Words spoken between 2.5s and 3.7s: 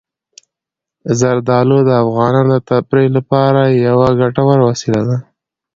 د تفریح لپاره